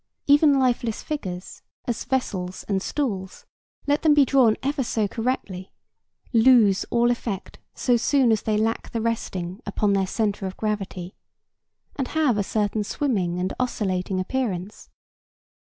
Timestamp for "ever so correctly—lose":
4.63-6.85